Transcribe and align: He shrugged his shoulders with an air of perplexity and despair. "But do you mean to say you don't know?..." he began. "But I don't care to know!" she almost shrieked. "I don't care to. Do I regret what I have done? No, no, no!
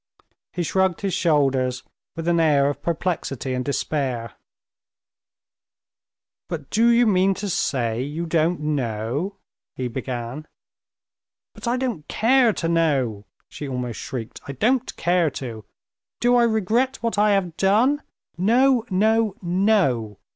He 0.51 0.63
shrugged 0.63 1.01
his 1.01 1.13
shoulders 1.13 1.83
with 2.15 2.27
an 2.27 2.39
air 2.39 2.71
of 2.71 2.81
perplexity 2.81 3.53
and 3.53 3.63
despair. 3.63 4.33
"But 6.49 6.71
do 6.71 6.89
you 6.89 7.05
mean 7.05 7.35
to 7.35 7.47
say 7.47 8.01
you 8.01 8.25
don't 8.25 8.59
know?..." 8.61 9.37
he 9.75 9.87
began. 9.87 10.47
"But 11.53 11.67
I 11.67 11.77
don't 11.77 12.07
care 12.07 12.51
to 12.51 12.67
know!" 12.67 13.25
she 13.47 13.67
almost 13.67 13.99
shrieked. 13.99 14.41
"I 14.47 14.53
don't 14.53 14.95
care 14.97 15.29
to. 15.37 15.65
Do 16.19 16.35
I 16.35 16.45
regret 16.45 16.97
what 17.03 17.19
I 17.19 17.33
have 17.33 17.55
done? 17.55 18.01
No, 18.39 18.83
no, 18.89 19.35
no! 19.39 20.17